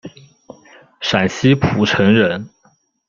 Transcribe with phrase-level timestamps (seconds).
[0.99, 2.49] 陕西蒲城人。